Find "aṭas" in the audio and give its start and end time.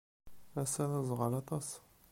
1.41-1.67